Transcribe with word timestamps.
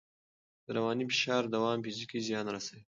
د 0.65 0.67
رواني 0.75 1.03
فشار 1.11 1.43
دوام 1.53 1.79
فزیکي 1.85 2.19
زیان 2.27 2.45
رسوي. 2.55 2.79